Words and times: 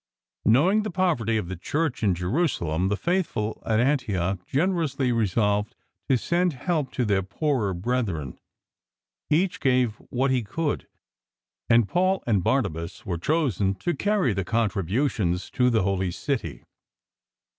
Knowing 0.45 0.81
the 0.81 0.89
poverty 0.89 1.37
of 1.37 1.47
the 1.47 1.55
Church 1.55 2.01
in 2.01 2.15
Jerusalem, 2.15 2.87
the 2.87 2.97
faithful 2.97 3.61
at 3.67 3.79
Antioch 3.79 4.39
gener 4.51 4.83
ously 4.83 5.11
resolved 5.11 5.75
to 6.09 6.17
send 6.17 6.53
help 6.53 6.91
to 6.93 7.05
their 7.05 7.21
poorer 7.21 7.71
brethren. 7.75 8.39
Each 9.29 9.59
gave 9.59 9.97
what 10.09 10.31
he 10.31 10.41
could, 10.41 10.87
and 11.69 11.87
Paul 11.87 12.23
and 12.25 12.43
Barnabas 12.43 13.05
were 13.05 13.19
chosen 13.19 13.75
to 13.75 13.93
carry 13.95 14.33
the 14.33 14.43
contributions 14.43 15.51
to 15.51 15.69
the 15.69 15.83
Holy 15.83 16.09
City. 16.09 16.63